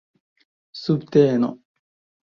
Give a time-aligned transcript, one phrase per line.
[0.81, 1.49] subteno